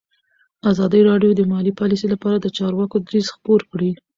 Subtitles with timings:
[0.71, 3.91] ازادي راډیو د مالي پالیسي لپاره د چارواکو دریځ خپور کړی.